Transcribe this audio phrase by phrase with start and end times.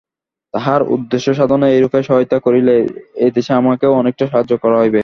[0.53, 2.75] তাঁহার উদ্দেশ্যসাধনে এইরূপে সহায়তা করিলে
[3.27, 4.99] এদেশে আমাকেও অনেকটা সাহায্য করা হইবে।